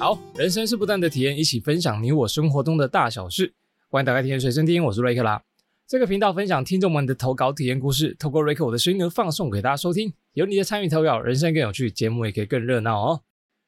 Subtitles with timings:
[0.00, 3.52] 好，人生是不断的体验，一起分享你我生活中的大小事。
[3.88, 5.42] 欢迎打开体验随身听，我是瑞克啦。
[5.88, 10.12] 这个频道分享听众们的投稿体验故事，透过瑞克我的声音放送给大家收听。
[10.34, 13.22] 有你的参与投稿，人生更有趣，节目也可以更热闹哦。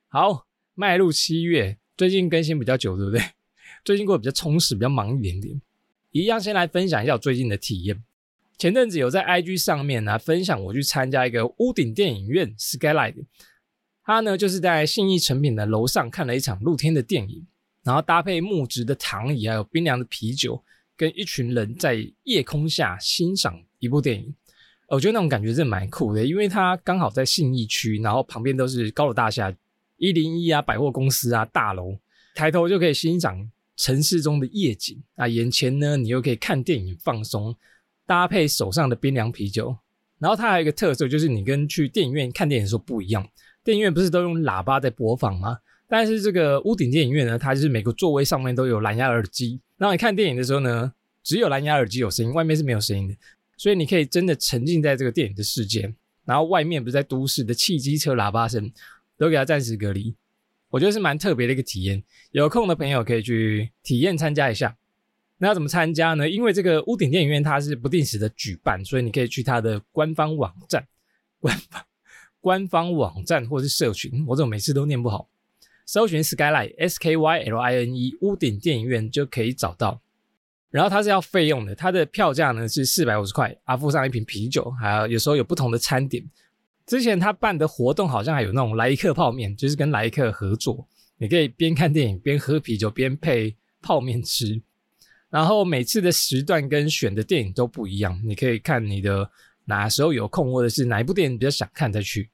[0.06, 3.20] 好，迈入七月，最近更新比较久，对不对？
[3.84, 5.60] 最近过得比较充实，比较忙一点点。
[6.12, 8.04] 一样先来分享一下我最近的体验。
[8.56, 13.16] 前阵子有在 IG 上面呢分享，我去参加一个屋顶电影院 Skylight。
[14.04, 17.46] 他呢，就是在信义成品的楼上看了一场露天的电影，
[17.84, 20.62] 然后搭配木质的躺椅，还有冰凉的啤酒，
[20.96, 24.34] 跟一群人在夜空下欣赏一部电影。
[24.88, 29.54] 我觉得那种感觉真的蛮酷的，因为他刚好在信义区，然后旁边都是高楼大厦，
[29.98, 31.96] 一零一啊百货公司啊大楼，
[32.34, 37.54] 抬头就可以欣赏城市中的夜景啊，眼前呢你又可以看电影放松，
[38.04, 39.76] 搭配手上的冰凉啤酒。
[40.18, 43.26] 然后它还有一个特色，就是你跟去电影院看电影的时候不一样。
[43.62, 45.58] 电影院不是都用喇叭在播放吗？
[45.88, 49.60] 但是这个屋顶电影院呢，它就是每个座位上面都有蓝牙耳机。
[49.76, 53.14] 然后你看电影的时候呢，只有蓝牙耳机有声音，外面是没有声音的。
[53.56, 55.92] 所以你可以真的沉浸在这个电影的世界。
[56.24, 58.72] 然后外面不是在都市的汽机车喇叭声，
[59.18, 60.14] 都给它暂时隔离。
[60.68, 62.02] 我觉得是蛮特别的一个体验。
[62.30, 64.76] 有空的朋友可以去体验参加一下。
[65.38, 66.30] 那要怎么参加呢？
[66.30, 70.86] 因为这个屋顶电影院它是不定时的举办，所以你可以去它的官方网站，
[71.40, 71.82] 官方。
[72.40, 75.28] 官方网站或是社群，我怎么每次都念不好？
[75.84, 80.00] 搜寻 Skyline S K Y L I N E 屋顶电影院就可以找到。
[80.70, 86.24] 然后它是要费用的，它的票价呢是四百五十块，啊附上一瓶啤酒，还有有时候有不同的餐点。
[86.86, 90.86] 之前他办的活动好像还有那种莱克泡面，就是跟莱克合作，
[91.18, 94.62] 你可以边看电影边喝啤酒边配泡面吃。
[95.28, 99.30] 然后每次的时段跟选的电影都不一样，你可以看你的。
[99.66, 102.30] 哪时候有空，或者是哪一部电影比较想看再去。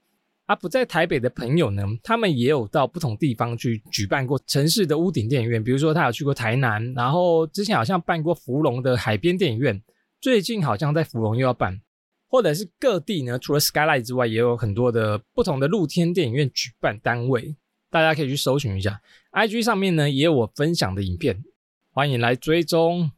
[0.46, 9.82] 啊，不在台北的朋友呢，他们也有到不同地方去举办过城市的屋顶电影院，比如说他有去过台南，然后之前好像办过芙蓉的海边电影院，
[10.20, 11.81] 最近好像在芙蓉又要办，
[12.28, 17.56] 或者是各地呢，除了 Skyline 之外，也有很多的不同的露天电影院举办单位，
[17.91, 19.00] 大家可以去搜寻一下。
[19.32, 21.43] IG 上面呢也有我分享的影片，
[21.91, 23.10] 欢迎来追踪。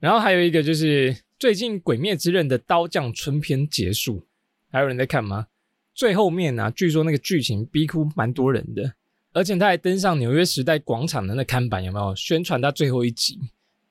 [0.00, 1.16] 然后还有一个就是。
[1.40, 4.26] 最近《鬼灭之刃》的刀匠春篇结束，
[4.70, 5.46] 还有人在看吗？
[5.94, 6.70] 最后面呢？
[6.70, 8.92] 据说那个剧情逼哭蛮多人的，
[9.32, 13.38] 而且他还登上纽约时代广场的那看板，有没有宣传他最后一集？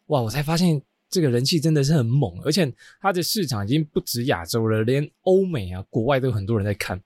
[0.08, 0.22] 哇！
[0.22, 2.72] 我才发现这个人气真的是很猛，而且
[3.02, 7.02] 他的市场已经不止亚洲了，连欧美啊、国外都有很多人在看。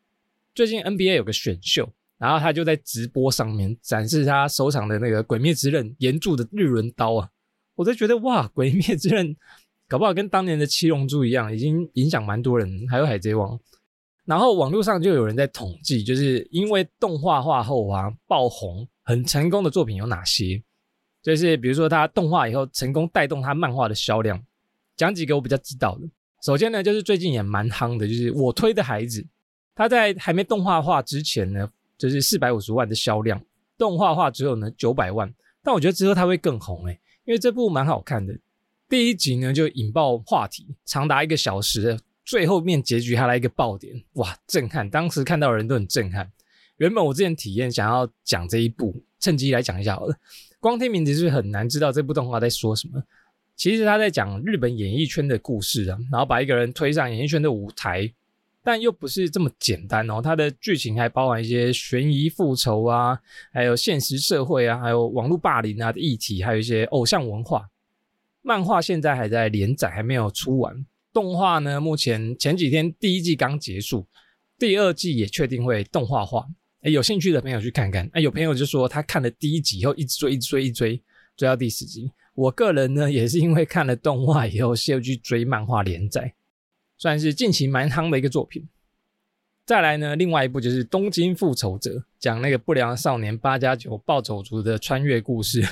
[0.54, 7.30] 最近 NBA 有个选秀，然后他就在直播上面展示他手上的那个《鬼灭之刃》岩铸的日轮刀啊，
[7.76, 9.34] 我都觉得哇，《鬼灭之刃》。
[9.94, 12.68] 搞不好跟当年的七龙珠一样，已经影响蛮多人。
[12.90, 13.60] 还有海贼王，
[14.26, 20.60] 然后网络上就有人在统计，就是因为动画化后啊爆红很成功的作品有哪些？
[21.22, 24.44] 就是比如说他动画以后成功带动他漫画的销量，
[24.98, 26.10] 讲几个我比较知道的。
[26.42, 29.24] 首先呢，就是最近也蛮夯的，就是我推的孩子，
[29.76, 33.40] 他在还没动画化之前呢，就是四百五十万的销量，
[33.78, 38.36] 动画化之后呢九百万，但我觉得之后他会更红诶，因为这部蛮好看的。
[38.94, 44.88] 第一集呢就引爆话题，长达一个小时，最后面结局还来一个爆点，哇，震撼！
[44.88, 46.32] 当时看到的人都很震撼。
[46.78, 50.16] 原本我之前体验想要讲这一部，趁机来讲一下好了。
[50.60, 53.02] 光听名字是很难知道这部动画在说什么。
[53.56, 58.14] 其实他在讲日本演艺圈的故事啊，然后把一个人推上演艺圈的舞台，
[58.64, 60.22] 但又不是这么简单哦。
[60.22, 63.20] 它的剧情还包含一些悬疑、复仇啊，
[63.52, 67.68] 还有现实社会啊，还有网络霸凌啊的议题，还有一些偶像文化。
[68.44, 70.86] 漫画现在还在连载，还没有出完。
[71.12, 74.06] 动画呢，目前前几天第一季刚结束，
[74.60, 76.46] 第二季也确定会动画化。
[76.82, 78.10] 哎，有兴趣的朋友去看看。
[78.14, 81.02] 哎，有朋友就说他看了第一集以后，一直追，一直追，一追，
[81.38, 82.12] 追到第十集。
[82.36, 86.34] 我个人呢，也是因为看了动画以后，先去追漫画连载，
[86.98, 88.68] 算是近期蛮夯的一个作品。
[89.66, 95.66] 再来呢，另外一部就是《东京复仇者》，讲那个不良少年八加九暴走族的穿越故事。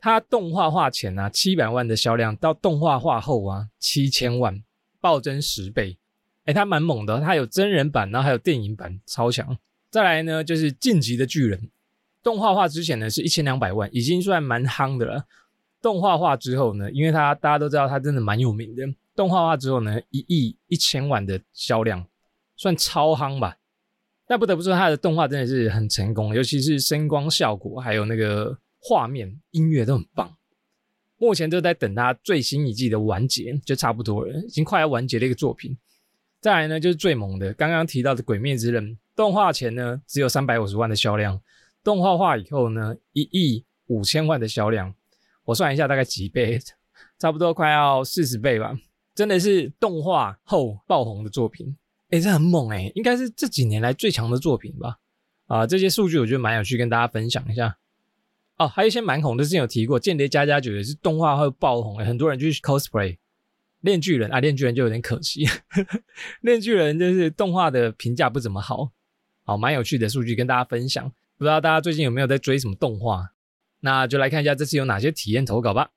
[0.00, 4.62] 它动画化前啊，七百万的销量，到动画化后啊，七千万，
[4.98, 5.98] 暴增十倍。
[6.46, 9.58] 哎，它蛮猛的，它有真人版，然后还有电影版，超强。
[9.90, 11.60] 再来呢，就是《晋级的巨人》，
[12.22, 15.26] 动画化之前呢是一千两百万，已经算蛮夯的了。
[15.82, 18.82] 动画化之后呢，因为它大家都知道它真的蛮有名的，
[19.14, 22.06] 动画化之后呢，一亿一千万的销量，
[22.56, 23.58] 算超夯吧。
[24.26, 28.56] 但不得不说，它的动画真的是很成功，尤其是声光效果，还有那个。
[28.80, 30.36] 画面、音乐都很棒，
[31.18, 35.76] 目前都在等它最新一季的完结，就差不多了，已经快要完结的一个作品。
[36.40, 41.38] 再来呢，就是最猛的，刚刚提到的《鬼灭之刃》动画前呢只有三百五十万的销量，
[41.84, 44.94] 动画化以后呢，一亿五千万的销量，
[45.44, 46.58] 我算一下大概几倍，
[47.18, 48.74] 差不多快要四十倍吧。
[49.14, 51.76] 真的是动画后爆红的作品，
[52.08, 54.96] 哎，这很猛哎，应该是这几年来最强的作品吧？
[55.46, 57.76] 啊，这些数据我觉得蛮有趣，跟大家分享一下。
[58.60, 63.16] 哦，还有一些蛮红的，之前有提过，《间谍加加九》也是动画会爆红，很多人就去 cosplay。
[63.80, 65.46] 炼巨人啊，炼巨人就有点可惜，
[66.42, 68.90] 炼巨人就是动画的评价不怎么好，
[69.46, 73.30] 好蛮有趣的数据跟大家分享，不知道大家最近有没有在追什么动画？
[73.80, 75.92] 那就来看一下这次有哪些体验投稿吧。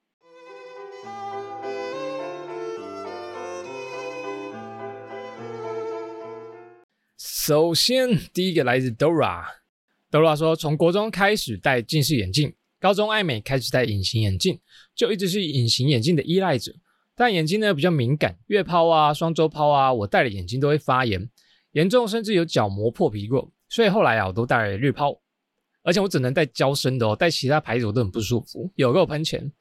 [7.18, 9.44] 首先第一个来自 Dora
[10.14, 14.60] 德罗拉说从国中开始戴近视眼镜，高中爱美开始戴隐形眼镜，
[14.94, 16.72] 就一直是隐形眼镜的依赖者。
[17.16, 21.28] 但眼睛呢比较敏感，月抛啊、双周抛啊，我戴了眼睛都会发炎，
[21.72, 25.20] 严重甚至有角膜破皮过，所以后来啊我都戴了日抛，
[25.82, 29.52] 而且我只能戴胶身的哦，戴其他牌子我都很不舒服，有够喷钱。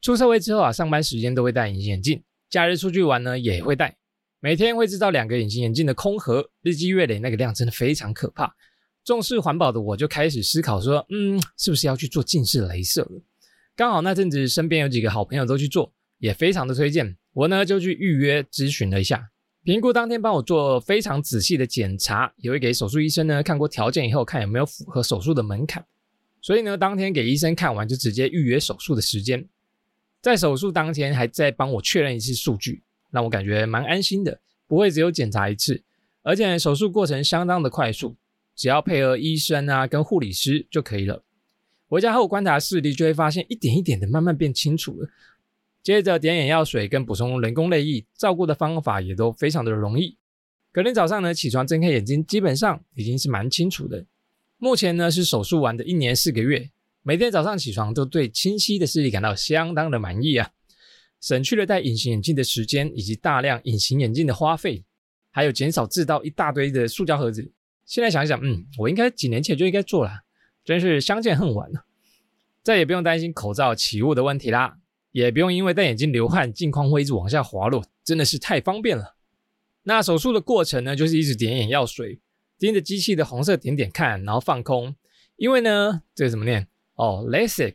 [0.00, 3.96] 出社会之后啊，上班时间都会戴隐形眼镜，假日出去玩呢也会戴，
[4.38, 8.54] 每天会制造两个隐形眼镜的空盒，日积月累那个量真的非常可怕。
[9.04, 13.22] 重视环保的我就开始思考说，嗯，是不是要去做近视雷射了？
[13.74, 15.92] 刚好那阵子身边有几个好朋友都去做。
[16.20, 19.30] 也非常的推荐，我呢就去预约咨询了一下，
[19.64, 25.82] 评估当天帮我做非常仔细的检查，也会给手术医生呢看过条件以后，看有没有符合手术的门槛。
[26.42, 29.48] 所以呢，当天给医生看完就直接预约手术的时间，
[30.20, 35.82] 在手术当天还在帮我确认一次数据，让我感觉蛮安心的，不会只有检查一次，
[36.22, 38.14] 而且手术过程相当的快速，
[38.54, 41.24] 只要配合医生啊跟护理师就可以了。
[41.88, 45.08] 回家后观察视力，就会发现一点一点的慢慢变清楚了。
[45.82, 50.16] 接着点眼药水跟补充人工泪液，照顾的方法也都非常的容易。
[50.70, 54.04] 隔天早上呢，起床睁开眼睛，基本上已经是蛮清楚的。
[54.58, 56.70] 目前呢是手术完的一年四个月，
[57.02, 60.50] 每天早上起床都对清晰的视力感到相当的满意啊，
[61.20, 64.84] 省去了戴隐形眼镜的时间以及大量隐形眼镜的花费，
[65.32, 67.50] 还有减少制造一大堆的塑胶盒子。
[67.90, 70.20] 现在想一想，嗯，我应该几年前就应该做了，
[70.64, 71.84] 真是相见恨晚了。
[72.62, 74.76] 再也不用担心口罩起雾的问题啦。
[75.10, 79.16] 也不用因为戴眼镜流汗，镜框会一直往下滑落，真的是太方便了。
[79.82, 82.20] 那手术的过程呢，就是一直点眼药水，
[82.60, 84.94] 盯着机器的红色点点看，然后放空。
[85.34, 86.68] 因为呢，这个怎么念？
[86.94, 87.74] 哦，LASIK。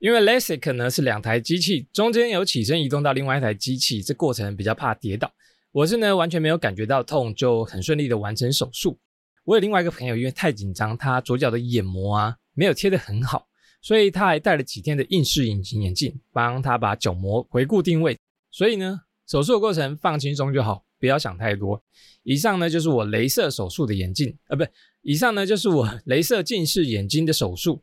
[0.00, 5.32] 因为 LASIK 呢是两台机器中间有起身移动到另外一台机器，这过程比较怕跌倒。
[5.70, 8.98] 我是呢完全没有感觉到痛，就很顺利的完成手术。
[9.44, 13.48] 我有另外一个朋友，因为太紧张，他左脚的眼膜啊没有贴得很好。
[13.84, 18.16] 所以他还戴了几天的硬式隐形眼镜，帮他把角膜回固定位。
[18.48, 21.82] 所以呢，手术的过程放轻松就好，不要想太多。
[22.22, 24.64] 以上呢就是我镭射手术的眼镜，呃，不，
[25.00, 27.82] 以上呢就是我 镭射近视眼睛的手术。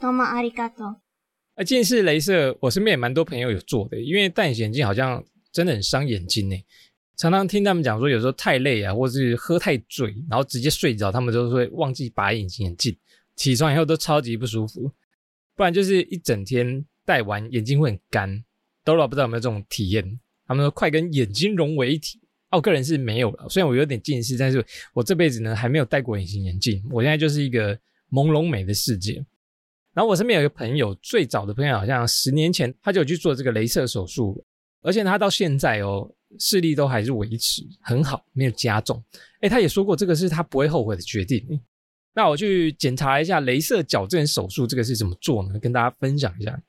[0.00, 1.00] 多么阿里嘎多。
[1.54, 6.56] 呃，近视镭射，我身边也蛮多朋友有做的，因为戴眼镜好像真的很伤眼睛呢。
[7.18, 12.96] 常常听他们讲说，有时候太累啊，或是喝太醉，然后直接睡着，他们就会忘记拔隐形眼镜，
[13.34, 14.90] 起床以后都超级不舒服。
[15.56, 18.44] 不然就是一整天戴完眼睛会很干
[18.84, 20.20] ，Dora 不知道有没有这种体验？
[20.46, 22.20] 他们说快跟眼睛融为一体，
[22.52, 23.48] 我个人是没有了。
[23.48, 26.80] 虽然我有点近视，但是我这辈子呢还没有戴过隐形眼镜。
[26.88, 27.74] 我现在就是一个
[28.12, 29.14] 朦胧美的世界。
[29.92, 34.44] 然后我身边有一个朋友，最早的朋友好像十年前他就去做这个镭射手术，
[34.82, 36.08] 而且他到现在哦
[36.38, 39.02] 视力都还是维持很好，没有加重。
[39.40, 41.60] 哎，他也说过这个是他不会后悔的决定。
[42.14, 45.58] 那我去检查一下镭射矫正手术这个是怎么做呢？
[45.58, 46.60] 跟大家分享一下。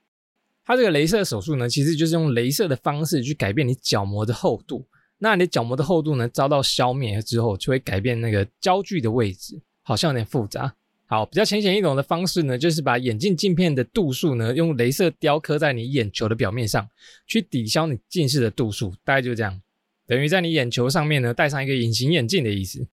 [0.63, 4.87] 它这个镭射手术呢，其实就是用镭射的方式去改变你角膜的厚度。
[5.17, 9.59] 那你角膜的厚度呢遭到消灭之后，就会改变那个焦距的位置。
[9.81, 10.71] 好像有点复杂。
[11.11, 16.87] 好，比较浅显易懂的方式呢，就是把眼镜镜片的度数呢，用镭射雕刻在你眼球的表面上，
[17.25, 18.93] 去抵消你近视的度数。
[19.03, 19.59] 大概就这样，
[20.05, 22.85] 等于在你眼球上面呢戴上一个隐形眼镜的意思。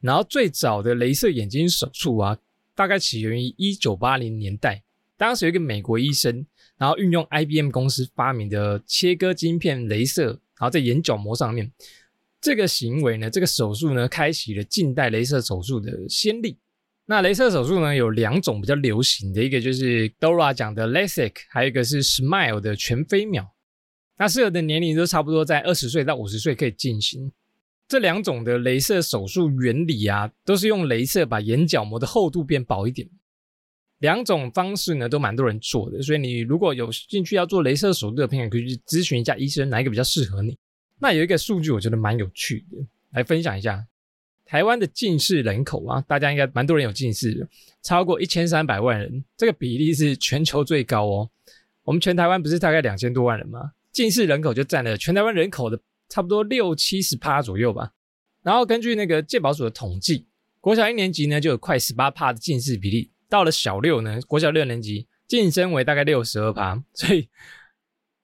[0.00, 2.38] 然后最早的镭射眼睛手术啊，
[2.74, 4.82] 大概起源于一九八零年代。
[5.18, 6.46] 当时有一个美国医生，
[6.78, 11.70] 然后运用 IBM 公司发明的切割晶片镭射，然后在眼角膜上面，
[12.40, 16.56] 这个行为呢，这个手术呢，开启了近代镭射手术的先例。
[17.10, 23.48] 那镭射手术呢，有两种比较流行的，一个就是 Dora 讲的 LASIK，还有一个是 Smile 的全飞秒。
[24.18, 27.32] 那适合的年龄都差不多在二十岁到五十岁可以进行。
[27.88, 33.08] 这两种的镭射手术原理啊，都是用镭射把眼角膜的厚度变薄一点。
[34.00, 40.58] 两种方式呢，都蛮多人做的，所以你如果有兴趣要做镭射手术的朋友，可以去咨询一下医生，哪一个比较适合你。
[40.98, 42.76] 那有一个数据，我觉得蛮有趣的，
[43.12, 43.82] 来分享一下。
[44.48, 47.46] 台湾的近视人口啊，大家应该蛮多人有近视的，
[47.82, 51.30] 超过一千三百万人，这个比例是全球最高哦。
[51.84, 53.72] 我们全台湾不是大概两千多万人吗？
[53.92, 55.78] 近视人口就占了全台湾人口的
[56.08, 57.92] 差不多六七十趴左右吧。
[58.42, 60.26] 然后根据那个健保署的统计，
[60.62, 67.28] 国小一年级呢就有快十八趴的近视比例，到了小六呢，国小六年级晋升为大概六十二趴，所以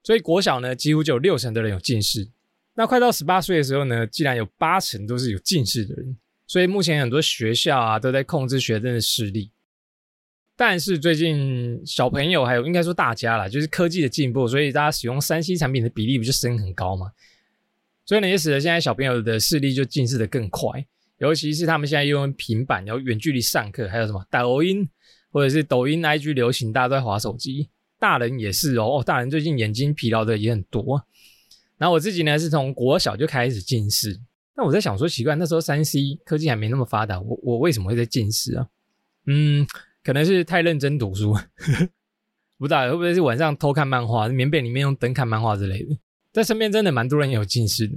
[0.01, 2.29] 所以国小呢几乎就有六成的人有近视。
[2.75, 9.51] 那快到十八岁的时候呢，竟然有八成都是有近视的人，所以目前很多学校啊都在控制学生的视力。
[10.57, 17.11] 但是最近小朋友还有应该说大家啦，就是科技的进步，所以大家使用三 C 产品的比例不就升很高吗？
[18.05, 20.85] 所以呢也使得现在小朋友的视力就近视的更快，
[21.17, 24.87] 尤其是他们现在用平板，然后远距离上课，还有什么抖音
[25.31, 31.05] 或者是抖音 IG 流行，大家都在划手机，大人也是哦，大人最近眼睛疲劳的也很多。
[31.77, 34.19] 然后我自己呢是从国小就开始近视，
[34.55, 38.67] 那我在想说奇怪，那时候三 C 科技还没那么发达，我我为什么会在近视啊？
[39.27, 39.67] 嗯。
[40.05, 41.33] 可能是太认真读书，
[42.59, 45.97] 不知道会不会是晚上偷看漫画，棉被里面用灯看漫画之类的。
[46.31, 47.95] 在身边真的蛮多人有近视的。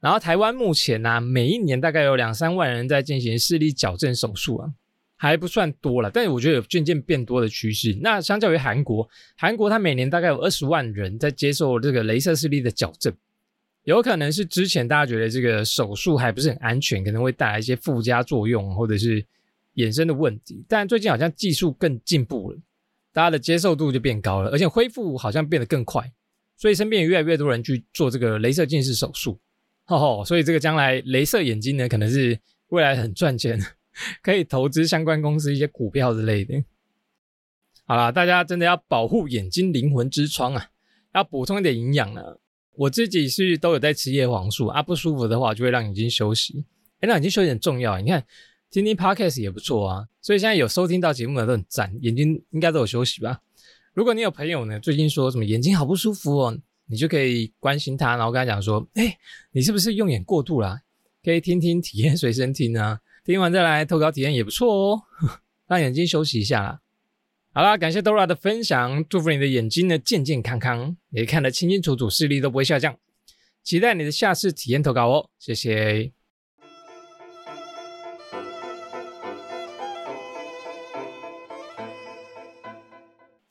[0.00, 4.74] 然后台湾目前呢，每一年大概有两三万人在进行视力矫正手术啊，
[5.16, 7.96] 还不算多了，但是我觉得有渐渐变多的趋势。
[8.00, 13.12] 那相较于韩国，韩国它每年大概有二十万人在接受这个镭射视力的矫正，
[13.84, 19.24] 有可能是之前大家觉得这个手术还不是很安全，可能会带来一些附加作用，或者是。
[19.76, 22.58] 衍生的问题，但最近好像技术更进步了，
[23.12, 26.08] 大家的接受度就变高了，而且恢复好像变得更快，
[26.56, 29.36] 所以身边也越来越多人去做这个镭射近视手术，
[29.84, 33.60] 吼吼，所以这个将来镭射眼睛呢，可能是未来很赚钱，
[34.22, 36.62] 可以投资相关公司一些股票之类的。
[37.84, 40.68] 好啦，大家真的要保护眼睛灵魂之窗啊，
[41.14, 42.22] 要补充一点营养呢。
[42.76, 46.64] 我自己是都有在吃叶黄素啊，不舒服的话就会让眼睛休息，
[47.00, 48.24] 哎，让眼睛休息很重要啊，你看。
[48.70, 53.40] 听听 podcast 也不错啊，所以现在有收听到节目的都很赞，眼睛应该都有休息吧。
[53.92, 59.16] 如果你有朋友呢，最近说什么眼睛好不舒服哦，你就可以关心他，然后跟他讲说，哎，
[59.52, 60.80] 你是不是用眼过度啦？
[61.22, 65.02] 可以听听体验随身听啊，听完再来投稿体验也不错哦，
[65.66, 66.80] 让眼睛休息一下啦。
[67.54, 72.98] 好啦，感谢 Dora 的分享，祝福你的眼睛呢健健康康，也看得清清楚楚，视力都不会下降。
[73.62, 76.12] 期待你的下次体验投稿哦，谢谢。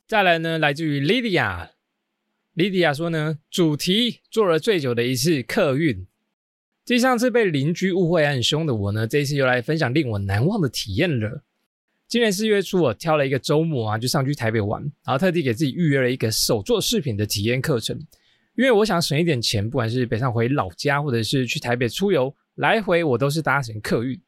[0.06, 6.06] 再来呢，来自于 Lydia，Lydia 说呢，主题做了最久的一次客运。
[6.86, 11.44] 继上次被邻居误会很凶的我呢，这一次又来分享令我难忘的体验了。
[12.08, 17.98] 今年四月初，我挑了一个周末啊，就上去台北玩，然后特地给自己预约了一个手做饰品的体验课程，
[18.56, 24.20] 因为我想省一点钱，不管是北上回老家，或者是去台北出游，来回我都是搭乘客运。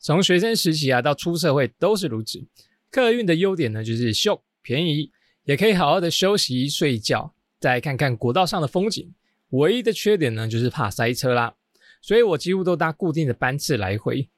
[0.00, 2.42] 从学生时期啊到出社会都是如此。
[2.90, 5.10] 客运的优点呢，就是秀便宜。
[5.44, 9.12] 也可以好好的休息睡觉，再看看国道上的风景。
[9.50, 11.54] 唯一的缺点呢，就是怕塞车啦。
[12.00, 14.28] 所以我几乎都搭固定的班次来回。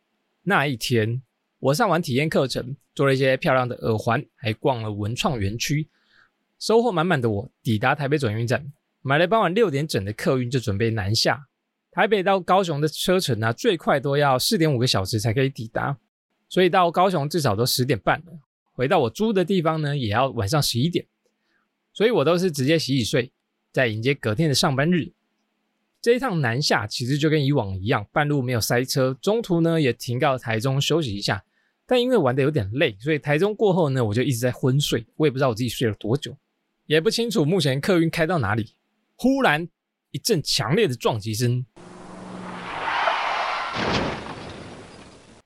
[0.42, 1.23] 那一天，
[1.59, 5.88] 我上完体验课程，做了一些漂亮的耳环，还逛了文创园区，
[6.59, 11.47] 收获满满的我抵达台北转运站，买了傍晚六点整的客运，就准备南下。
[11.92, 15.99] 台北到高雄的车程呢，最快都要四点五个小时才可以抵达，
[16.49, 18.33] 所以到高雄至少都十点半了。
[18.73, 21.07] 回到我租的地方呢，也要晚上十一点，
[21.92, 23.31] 所以我都是直接洗洗睡，
[23.71, 25.12] 再迎接隔天的上班日。
[26.03, 31.45] 这一趟南下其实就跟以往一样，半路没有塞车，中途呢也停到台中休息一下。
[31.87, 36.37] 但因为玩的有点累，所以台中过后呢，我就一直在昏睡，我也不知道我自己睡了多久，
[36.87, 38.75] 也不清楚目前客运开到哪里。
[39.15, 39.69] 忽然
[40.11, 41.65] 一阵强烈的撞击声。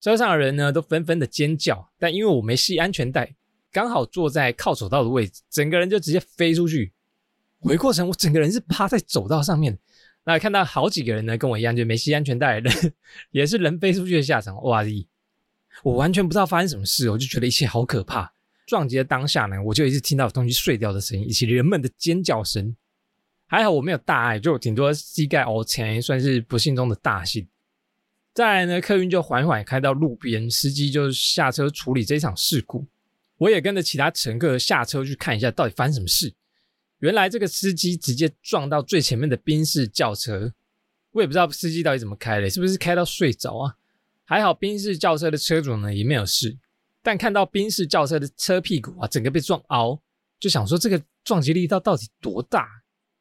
[0.01, 3.35] 车上的人呢都纷纷的尖叫，但因为我没系安全带，
[3.71, 6.95] 刚好坐在靠走道的位置，整个人就直接飞出去。
[7.61, 9.79] 回过神，我整个人是趴在走道上面。
[10.29, 12.93] 那看到好几个人呢，跟我一样就没系安全带，人
[13.31, 14.61] 也是人飞出去的下场。
[14.65, 15.07] 哇哩！
[15.85, 18.33] 我完全不知道发生什么事，我就觉得一切好可怕。
[18.67, 22.75] 撞击的当下呢，我就一直听到东西碎掉的声音，以及人们的尖叫声。
[23.47, 27.47] 还好我没有大碍，就顶多膝盖凹前，算是不幸中的大幸。
[28.35, 32.85] 再来呢，客运就缓缓开到路边，司机就下车处理这场事故。
[33.39, 36.35] 我也跟着其他乘客下车去看一下，到底发生什么事。
[36.99, 40.53] 原来这个司机直接撞到最前面的宾士轿车，
[41.13, 43.77] 我也不知道司机到底怎么开的，是不是开到睡着啊？
[44.25, 46.57] 还好宾士轿车的车主呢也没有事，
[47.03, 50.01] 但看到宾士轿车的车屁股啊，整个被撞凹，
[50.39, 52.67] 就想说这个撞击力道到底多大？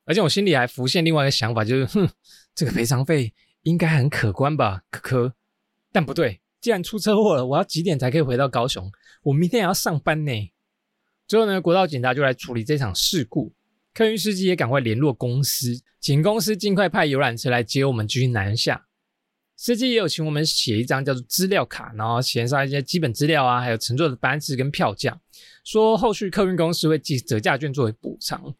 [0.06, 2.10] 而且我心里还浮现另外一个想法，就是哼，
[2.54, 3.34] 这个赔偿费。
[3.66, 5.34] 应该很可观吧，可可，
[5.92, 8.92] 但不对，既然出车祸了，我要几点才可以回到高雄？
[9.24, 10.32] 我明天也要上班呢。
[11.28, 13.56] 之后呢，国道警察就来处理这场事故，
[13.96, 18.88] 客运司机也赶快联络公司，请公司尽快派游览车来接我们继续南下。
[19.56, 25.18] 司机也有请我们写一张叫做资料卡，然后写上一些基本资料啊，还有乘坐的班次跟票价，
[25.64, 28.54] 说后续客运公司会寄折价券作为补偿。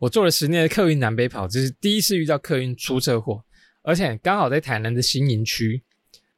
[0.00, 3.42] 我做了十年的客运南北跑，这是第一次遇到客运出车祸，
[3.80, 5.82] 而且刚好在台南的新营区。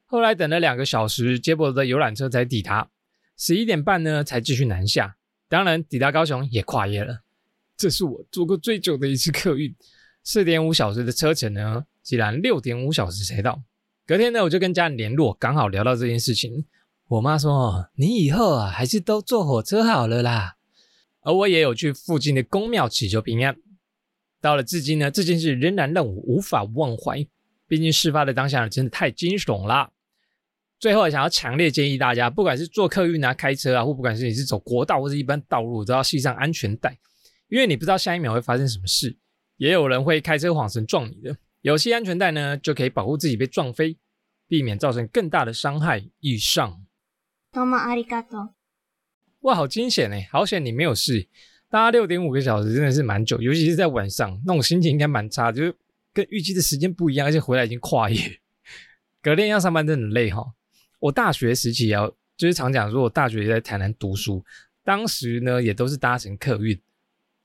[0.04, 2.88] 后来等了两个小时，接驳的游览车才抵达，
[3.36, 5.16] 十一点半呢才继续南下。
[5.48, 7.25] 当然，抵达高雄也跨夜了。
[7.76, 9.74] 这是我坐过最久的一次客运，
[10.24, 13.62] 四点五小时的车程呢，竟然六点五小时才到。
[14.06, 16.64] 隔天呢，我就跟家人联络，刚好聊到这件事情。
[17.08, 20.56] 我妈说：“你以后啊，还是都坐火车好了啦。”
[21.22, 23.56] 而我也有去附近的公庙祈求平安。
[24.40, 27.26] 到了至今呢，这件事仍然让我无法忘怀。
[27.68, 29.90] 毕竟事发的当下真的太惊悚了。
[30.78, 36.96] 最后，想要强烈建议大家，不管是坐客运啊、开车啊，或不管是你是走国道或者一般道路，都要系上安全带，
[37.48, 39.16] 因为你不知道下一秒会发生什么事。
[39.56, 43.96] 也有人会开车晃神撞你的，有系安全带呢，就可以保护自己被撞飞，
[44.46, 46.04] 避免造成更大的伤害。
[46.20, 46.84] 以上。
[47.50, 48.54] 多么阿里嘎多！
[49.40, 50.28] 哇，好惊险哎！
[50.30, 51.28] 好险你没有事。
[51.70, 55.74] 搭六点五个小时真的是蛮久，尤其是在晚上，那种心情应该蛮差，就是
[56.12, 58.40] 跟预计的时间不一样，而且回来已经跨夜，
[59.22, 60.44] 隔天要上班真的很累哈。
[61.00, 64.44] 我大学时期啊，就是常讲说，我大学在台南读书，
[64.84, 66.78] 当时呢也都是搭乘客运，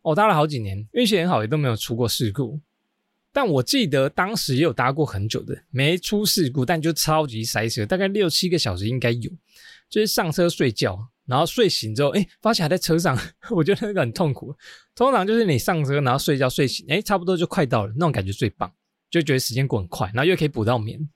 [0.01, 2.59] 我搭了好几年，运气很好，也都没有出过事故。
[3.33, 9.31] 但我记得当时也有搭过很久的，没出事故，但就超级塞车，大概六七个小时应该有，
[9.89, 13.17] 就是上车睡觉，然后睡醒之后，哎，发现还在车上，
[13.51, 14.53] 我觉得那个很痛苦。
[14.93, 18.69] 通常就是你上车然后睡觉睡醒，哎，差不多就快到了，那种感觉最棒，
[19.09, 21.09] 就觉得时间过很快，然后又可以补到眠。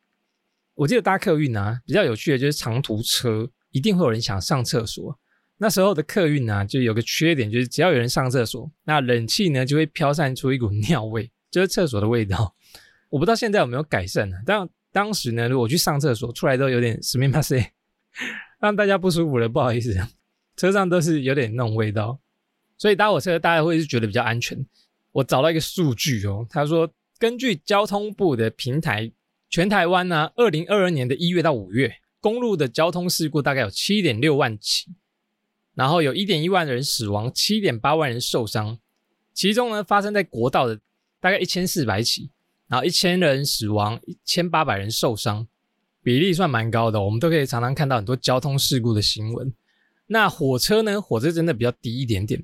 [0.75, 5.19] 我记得搭客运啊，比较有趣的就是长途车一定会有人想上厕所。
[5.57, 12.55] 那时候的客运啊，就有个缺点，就是只要有人上厕所，那冷气呢就会飘散出一股尿味，就是厕所的味道。
[13.09, 14.37] 我不知道现在有没有改善呢？
[14.45, 17.71] 但当时呢，如果去上厕所出来都有点什么怕塞，
[18.59, 19.95] 让大家不舒服了，不好意思。
[20.57, 22.19] 车上都是有点那种味道，
[22.77, 24.65] 所以搭火车大家会是觉得比较安全。
[25.11, 29.11] 我找到一个数据哦，他说根据交通部的平台。
[29.47, 34.87] 全台湾呢，二零二二年的一月到五月，公路的交通事故大概有七点六万起，
[35.75, 38.79] 然后有一点一万人死亡，七点八万人受伤。
[39.33, 40.79] 其中呢，发生在国道的
[41.19, 42.31] 大概一千四百起，
[42.67, 45.45] 然后一千人死亡，一千八百人受伤，
[46.01, 47.01] 比例算蛮高的。
[47.01, 49.53] 我们都可以常常看到很多交通事故的新闻。
[50.07, 51.01] 那火车呢？
[51.01, 52.43] 火车真的比较低一点点。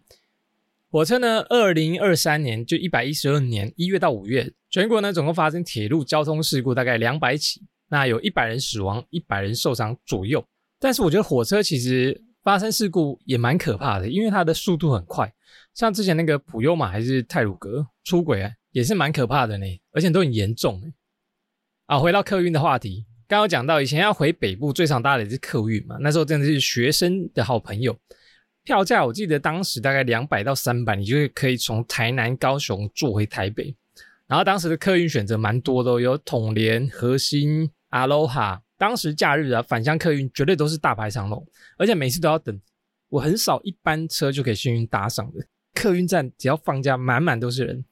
[0.90, 1.40] 火车呢？
[1.50, 10.46] 二零二三年就一百一十二年一月到五月，全国呢总共发生铁路交通事故大概两百起，那有一百人死亡，一百人受伤左右。
[10.80, 15.32] 但是我觉得火车其实发生事故也蛮可怕的，因为它的速度很快。
[15.74, 20.82] 像之前那个普悠玛还是泰鲁格出轨啊，也是蛮可怕的呢，而且都很严重。
[21.86, 27.98] 啊，回到客运的话题，刚刚讲到以前要回北部最常搭的是客运嘛，那时候真的是学生的好朋友。
[28.64, 33.76] 票价我记得当时大概两百到三百，你就可以从台南、高雄坐回台北。
[34.28, 38.62] 然后当时的客运选择蛮多的，有统联、核心、阿罗哈。
[38.82, 41.46] 当时假日啊，返乡客运绝对都是大排长龙，
[41.78, 42.60] 而且每次都要等。
[43.10, 45.46] 我很少一班车就可以幸运搭上的。
[45.76, 47.86] 客运站只要放假，满满都是人。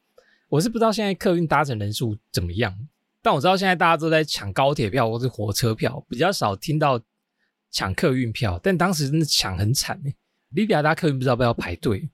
[0.48, 2.76] 我是不知道现在客运搭乘人数怎么样，
[3.22, 7.00] 但我知道现在大家都在抢高铁票或是火车票，比较少听到
[7.70, 8.60] 抢客运票。
[8.64, 10.16] 但当时真的抢很惨哎。
[10.56, 12.10] 利比亚搭客运不知道不要排队。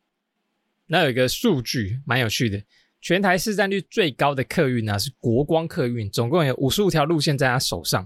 [0.88, 2.62] 那有一个数据蛮有趣的，
[3.00, 8.06] 全台市占率最高的客运呢是国光客运，总共有五十五条路线在他手上。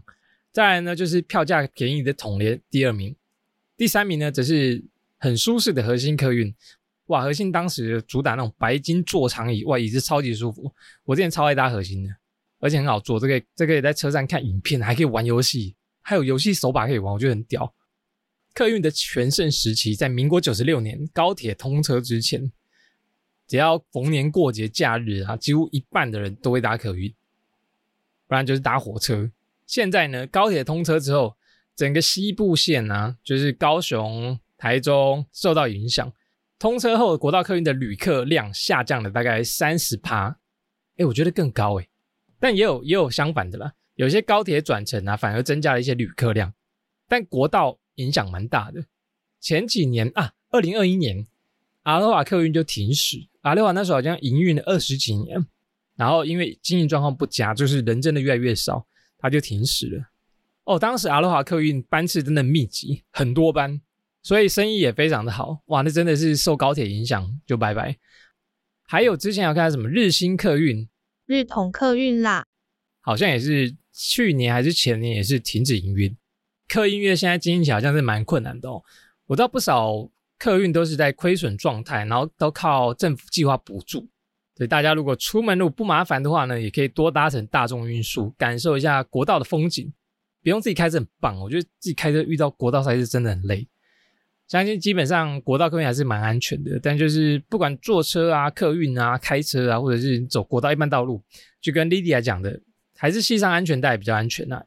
[0.51, 3.15] 再来呢就是票价便宜的统联第二名，
[3.77, 4.83] 第三名呢则是
[5.17, 6.53] 很舒适的核心客运。
[7.05, 10.71] 哇，核心当时主打那种白金座长椅，哇椅子超级舒服。
[11.05, 12.15] 我之前超爱搭核心的，
[12.59, 17.73] 而且很好坐，这个这个也在车上看影片，还可以玩游戏，还有游戏手把可以玩，我觉得很屌。
[18.53, 22.51] 客运的全盛时期在民国九十六年高铁通车之前，
[23.47, 27.11] 只要逢年过节假日啊，几乎一半的人都会搭客运，
[28.27, 29.31] 不然就是搭火车。
[29.69, 31.37] 现在呢，高铁通车之后，
[31.75, 36.11] 整个西部线啊，就是高雄、台中受到影响。
[36.57, 40.39] 通车后，国道客运的旅客量下降了大概三十趴。
[40.97, 41.87] 哎，我觉得更高哎，
[42.39, 46.51] 但也有也有相反的啦，有些高铁转乘啊，反而增加了一些旅客量，
[47.07, 47.77] 但国道。
[47.99, 48.81] 影响蛮大的。
[49.41, 51.27] 前几年啊，二零二一年，
[51.83, 53.27] 阿罗瓦客运就停驶。
[53.41, 55.45] 阿罗瓦那时候好像营运了二十几年，
[55.97, 58.87] 然后因为经营状况不佳，就是人真的越来越少，
[59.19, 60.03] 它就停驶了。
[60.63, 63.79] 哦，当时阿罗哈客运班次真的密集，很多班，
[64.23, 65.61] 所以生意也非常的好。
[65.65, 67.97] 哇，那真的是受高铁影响就拜拜。
[68.87, 70.87] 还有之前有看到什么日新客运、
[71.25, 72.45] 日统客运啦，
[73.01, 76.15] 好像也是去年还是前年也是停止营运。
[76.67, 78.83] 客运业现在经营起来好像是蛮困难的哦。
[79.25, 84.07] 我知道不少客运都是在亏损状态，然后都靠政府计划补助。
[84.59, 89.89] 所以大家如果出门如果不麻烦的话呢，也可以多搭乘大众运输，感受一下国道的风景。
[90.43, 93.65] 不用自己开车很棒，我觉得自己开车遇到国道赛是真的很累。
[94.49, 101.23] 相信基本上国道客运还是蛮安全的，但就是不管坐车啊、客运啊、开车啊，或者是走国道一般道路，
[101.61, 102.59] 就跟 Lydia 讲的，
[102.97, 104.61] 还是系上安全带比较安全呐。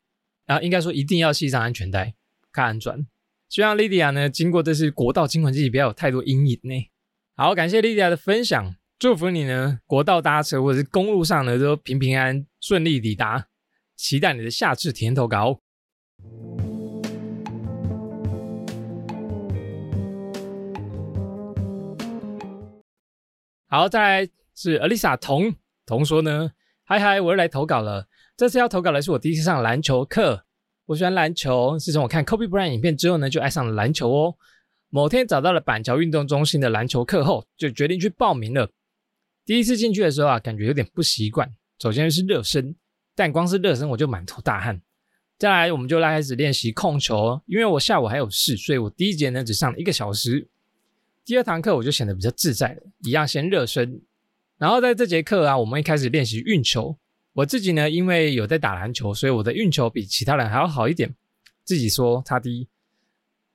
[0.46, 2.14] 然后应该说一定要系上安全带，
[2.50, 3.07] 看安全。
[3.50, 6.90] 希望 Lydia 呢，经过这次国道惊魂记，不要有太多阴影呢。
[7.35, 13.48] 好，感谢 Lydia 的分享，祝福你呢，国道搭车或者是公路上呢，都平平安顺利抵达。
[13.96, 15.58] 期待你的下次体验投稿。
[23.66, 25.52] 好，再来是 Alisa 童
[25.84, 26.52] 童说呢，
[26.84, 28.06] 嗨嗨，我又来投稿了。
[28.36, 30.44] 这次要投稿的是我第一次上篮球课。
[30.86, 34.36] 我喜欢篮球，是从我看 Kobe Bryant 影片之后呢，就爱上了篮球哦。
[34.90, 38.70] 某天找到了板桥运动中心的篮球课后，就决定去报名了。
[39.44, 41.52] 第一次进去的时候啊，感觉有点不习惯。
[41.78, 42.74] 首先是热身。
[43.14, 44.81] 但光是热身我就满头大汗，
[45.37, 47.38] 再来我们就来开始练习控球。
[47.44, 50.48] 因为我下午还有事，所以我第一节呢只上了一个小时。
[51.22, 54.00] 第二堂课我就显得比较自在了，一样先热身。
[54.57, 56.96] 然后在这节课啊，我们一开始练习运球。
[57.35, 61.14] 我自己呢，因为有在打篮球，所以我的运球比其他人还要好一点。
[61.64, 62.66] 自己说差第一。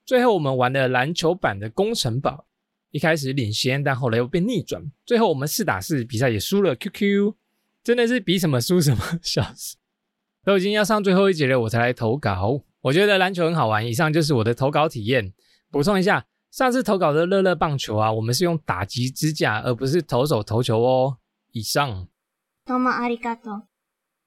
[0.06, 2.46] 最后我们玩的篮球版的攻城宝，
[2.90, 4.82] 一开始领先，但后来又被逆转。
[5.04, 6.74] 最后我们四打四比赛也输了。
[6.76, 7.34] QQ。
[7.84, 9.76] 真的是比什么输什么， 笑死！
[10.44, 12.62] 都已经要上最后一节了，我才来投稿。
[12.82, 13.86] 我觉得篮球很好玩。
[13.86, 15.32] 以上就是我的投稿体验。
[15.70, 21.16] 补充一下，上次投稿的乐乐棒球啊，我们是用打击支架，而不是投手投球哦。
[21.52, 22.08] 以上。
[22.66, 23.68] 多么阿里嘎多！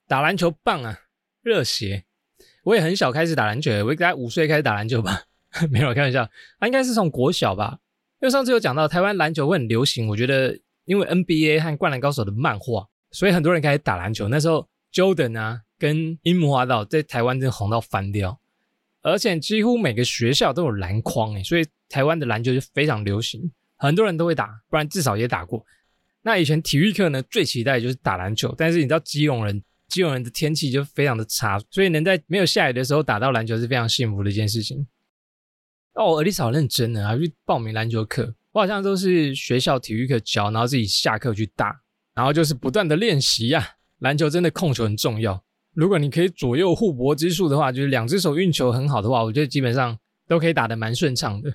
[0.08, 1.02] 打篮球棒啊，
[1.44, 2.06] 热血！
[2.64, 5.26] 我也很小开始打篮球，我大概五岁开始打篮球吧，
[5.70, 6.24] 没有开玩笑。
[6.58, 7.78] 啊，应该是从国小吧。
[8.22, 12.88] 因为上次有讲到台湾篮球会很流行，我觉得因为 NBA 和灌篮高手的漫画。
[13.14, 14.30] 所以很多人开始打篮球。
[14.30, 18.40] 那时候，Jordan 啊，跟樱木花道在台湾真的红到翻掉，
[19.02, 25.66] 而且几乎每个学校都有篮筐诶，所以台湾的篮球就非常流行，很多人都会打，不然至少也打过。
[26.22, 34.88] 那以前体育课呢，最期待就是打篮球，但是你知道基隆人，基隆人的天气就非常的差，所以能在没有下雨的时候打到篮球是非常幸福的一件事情。
[35.96, 41.82] 哦，尔丽莎好认真的啊，去报名篮球课，我好像都是学校体育课教，然后自己下课去打。
[42.14, 43.66] 然后就是不断的练习呀，
[44.00, 45.44] 篮球真的控球很重要。
[45.74, 51.50] 如果你可以左右互搏之术的话，就是两只手运球很好的话，我觉得基本上都可以打得蛮顺畅的。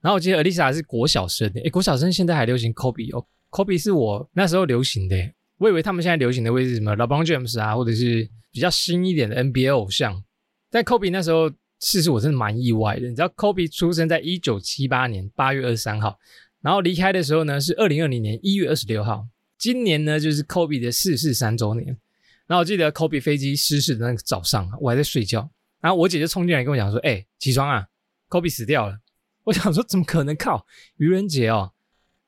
[0.00, 5.16] 然后我记得 Alisa 是国小生，诶，国小生现在还流行 Kobe 哦，Kobe 是我那时候流行的，
[5.58, 10.20] 我以为他们现在流行的会是什么 LeBron James 啊，或者是比较新一点的 NBA 偶像。
[10.68, 11.48] 但 Kobe 那时候
[11.82, 16.16] 事实我真的蛮意外的，你知道 Kobe 出生在一九七八年八月二十三号，
[16.60, 19.26] 然后离开的时候呢是二零二零年一月二十六号。
[19.58, 21.86] 今年呢，就是 Kobe 的逝世三周年。
[22.46, 25.50] 然后我记得 Kobe 飞机失事的那个早上，我还在睡觉。
[25.80, 27.84] 然后我姐就冲进来跟我讲说：“哎，起床啊
[28.28, 28.98] ，Kobe 死掉了。”
[29.42, 30.36] 我想说：“怎么可能？
[30.36, 30.64] 靠，
[30.98, 31.72] 愚人节哦，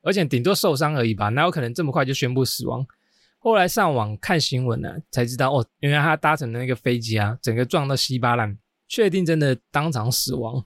[0.02, 2.84] 而且顶多受伤而已吧，哪有可能这么快就宣布死亡？”
[3.38, 8.56] 后来上网看新闻呢，才知道哦，原来他搭乘的那个飞机啊，整个撞到稀巴烂，
[8.94, 10.64] 确定真的当场死亡。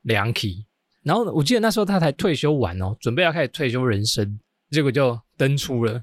[0.00, 0.64] 两起。
[1.02, 4.40] 然后我记得那时候他才退休完哦，准备要开始退休人生。
[4.70, 6.02] 结果就登出了，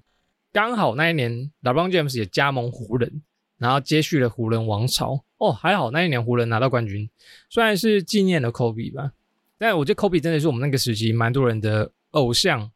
[0.51, 3.23] 刚好那一年，LeBron James 也加盟湖人，
[3.57, 5.25] 然后接续了湖人王朝。
[5.39, 7.09] 哦，还好那一年湖人拿到冠军，
[7.49, 9.13] 虽然是纪念了 Kobe 吧，
[9.57, 12.69] 但我觉得 Kobe 真的是我们那个时期蛮多人的偶像。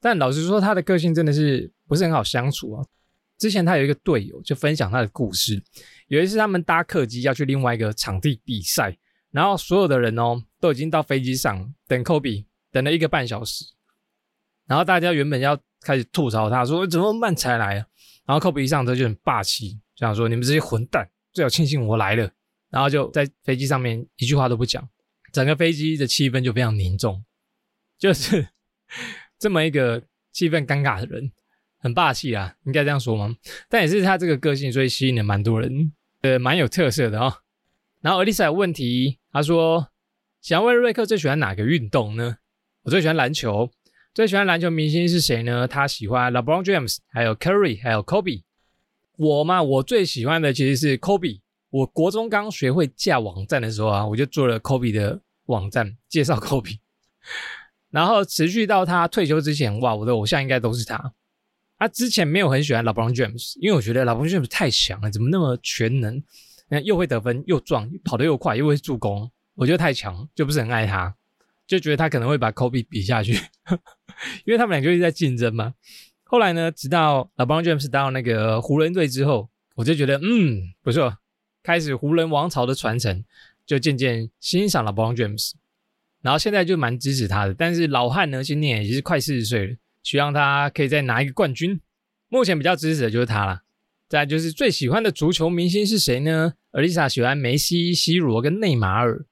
[0.00, 2.86] 但老实说，他的个性真的是不是很好相处啊。
[3.38, 5.62] 之前他有一个队友就分享他的故事，
[6.08, 8.98] 有一次他们搭客机要去另外一个场地比赛，
[9.30, 13.64] 然后所有的人哦都已经到飞机上等 Kobe，等了一个半小时。
[14.66, 17.74] 然后大家原本要开始吐槽他，说怎么慢才来？
[18.26, 22.30] 然后 Kobe 一上车就很霸气，这样说：“你们这些混蛋，最好庆幸我来了。”
[22.68, 24.86] 然后就在飞机上面一句话都不讲，
[25.32, 27.24] 整个飞机的气氛就非常凝重，
[27.98, 28.46] 就是
[29.38, 31.32] 这么一个气氛尴尬的人，
[31.88, 33.34] 很霸气啊，应该这样说吗？
[33.68, 37.32] 但也是他这个个性，所以吸引了蛮多人，呃，蛮有特色的哦。
[38.00, 39.88] 然后 Alisa 问题，他说
[40.40, 42.36] ：“想问瑞克最喜欢哪个运动呢？”
[42.84, 43.70] 我最喜欢篮球。
[44.14, 45.68] 最喜欢篮球明星是谁呢？
[45.68, 48.42] 他喜欢 LeBron James，还有 Curry，还有 Kobe。
[49.16, 56.78] 我嘛，我最喜欢的其实是 Kobe，我国中刚学会架网站的时候啊，我就做了 Kobe 的网站介绍 Kobe，
[57.90, 61.12] 然后持续到他退休之前，哇，我的偶像应该都是他。
[61.78, 66.22] 他之前没有很喜欢 LeBron James，因为我觉得 LeBron James 太强了，怎么那么全能？
[66.84, 71.14] 又会得分，又壮，跑得又快，又会助攻，我觉得太强，就不是很爱他，
[71.66, 73.32] 就觉得他可能会把 Kobe 比下去，
[74.44, 75.72] 因为他们俩就一直在竞争嘛。
[76.24, 81.16] 后来呢，直到 LeBron James 到那个湖人队之后，我就觉得嗯不错，
[81.62, 83.24] 开始湖人王朝的传承，
[83.64, 85.52] 就渐渐欣赏了 LeBron James，
[86.20, 87.54] 然后现在就蛮支持他的。
[87.54, 89.76] 但是老汉呢，今年也是快四十岁了。
[90.08, 91.78] 希望他可以再拿一个冠军。
[92.28, 93.60] 目前比较支持的就是他了。
[94.08, 96.54] 再就是最喜欢的足球明星是谁呢？
[96.70, 99.26] 尔丽莎喜欢梅西、C 罗跟内马尔。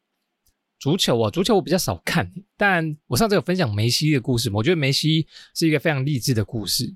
[0.78, 6.94] 足球啊，足球我比较少看，但我上次有分享梅西的故事，我觉得梅西是一个非常励志的故事。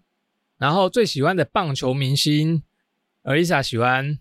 [0.59, 2.62] 然后最喜欢的棒球明星，
[3.23, 4.19] 尔丽莎喜欢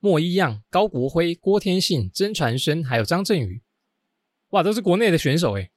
[0.00, 3.62] 莫一样、高国辉、郭天信、曾传生，还有张振宇。
[4.50, 5.70] 哇，都是国内的选手诶。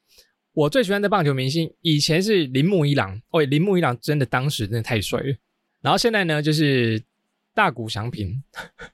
[0.55, 5.35] 我最喜欢的棒球明星以前是铃木一朗，哦，铃木一朗真的当时真的太帅了。
[5.81, 7.03] 然后现在呢，就是
[7.53, 8.41] 大谷翔平，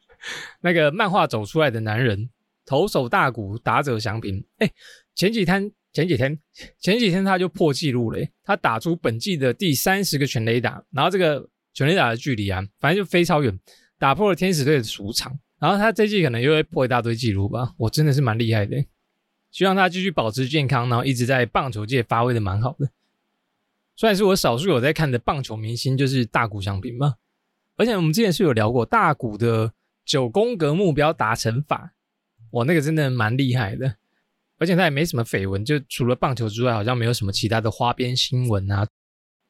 [0.62, 2.28] 那个漫画走出来的男人，
[2.66, 4.44] 投手大谷，打者翔平。
[4.58, 4.72] 哎，
[5.14, 6.36] 前几天前几天
[6.80, 13.60] 前几天他就破纪录了，他打出本季的第三十个全垒打，然后这个全垒打的距离啊，反正就飞超远，
[14.00, 15.40] 打破了天使队的主场。
[15.60, 18.84] 然后他这季可能又会破一大堆记录吧，我真的是蛮厉害的。
[19.52, 22.90] 希望他继续保持健康，然后一直在棒球界发挥的蛮好的。
[23.96, 27.16] 算是我少数有在看的棒球明星，就是大谷翔平嘛。
[27.76, 29.74] 而且我们之前是有聊过大谷的
[30.06, 31.94] 九宫格目标达成法，
[32.52, 33.98] 哇，那个真的蛮厉害的。
[34.58, 38.88] 而且他也没什么绯闻，就除了棒球之外，好像没有什么其他的花边新闻啊。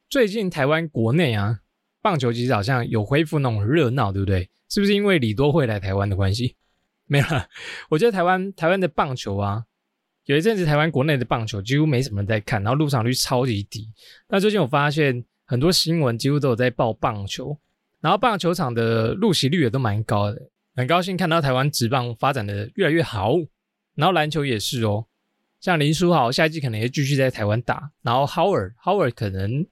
[0.09, 1.59] 最近台湾国内啊，
[2.01, 4.49] 棒球其实好像有恢复那种热闹，对不对？
[4.69, 6.55] 是不是因为李多会来台湾的关系？
[7.05, 7.25] 没有，
[7.89, 9.65] 我觉得台湾台湾的棒球啊。
[10.31, 13.85] 有一阵子，台湾国内的棒球几乎没什么人在看，然后入场率超级低。
[14.29, 17.57] 那最近我发现很多新闻几乎都有在报棒球，
[17.99, 20.41] 然后棒球场的入席率也都蛮高的。
[20.73, 23.35] 很高兴看到台湾职棒发展的越来越好，
[23.95, 25.05] 然后篮球也是哦，
[25.59, 29.65] 像林书豪下一季可能也继续在台湾打，然后 Howard Howard 可能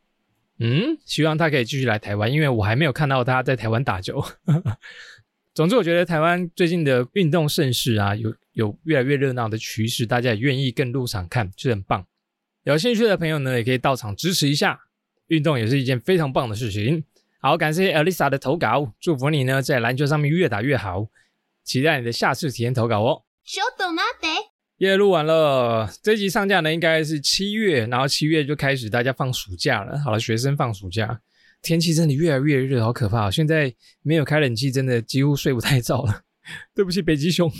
[0.58, 4.22] 嗯，希望他可以继续来台湾，因为我还没有看到他在台湾打球。
[5.56, 12.06] 总之，我觉得台湾最近的运动盛世啊，有有越来越热闹的趋势，大家也愿意更入场看，就很棒。
[12.64, 14.80] 有兴趣的朋友呢，也可以到场支持一下，
[15.28, 17.04] 运动也是一件非常棒的事情。
[17.40, 21.08] 好，感谢 Elisa 的投稿，祝福你呢在篮球上面越打越好，
[21.64, 23.24] 期待你的下次体验投稿哦。
[24.80, 29.98] 耶，录完了，这集上架呢应该是七月，然后七月就开始大家放暑假了。
[30.00, 31.22] 好了，学生放暑假。
[31.62, 33.30] 天气真的越来越热，好可怕！
[33.30, 36.22] 现在没有开冷气，真的几乎睡不太着了。
[36.74, 37.52] 对不起，北极熊。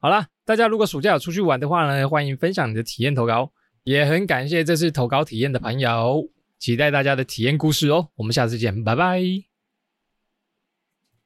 [0.00, 3.50] 好啦，大家如果暑假有出去玩的话呢，欢迎分享你的体验投稿，
[3.82, 8.08] 也很感谢这次投稿体验的朋友，期待大家的体验故事哦。
[8.14, 9.47] 我们下次见，拜拜。